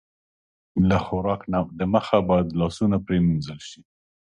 له 0.89 0.97
خوراک 1.05 1.41
نه 1.53 1.59
د 1.79 1.81
مخه 1.93 2.17
باید 2.29 2.47
لاسونه 2.59 2.97
پرېمنځل 3.05 3.59
شي. 3.69 3.81